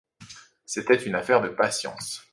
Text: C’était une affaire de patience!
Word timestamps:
C’était 0.65 0.95
une 0.95 1.13
affaire 1.13 1.41
de 1.41 1.49
patience! 1.49 2.23